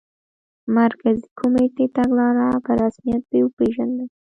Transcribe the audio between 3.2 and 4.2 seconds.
وپېژنده.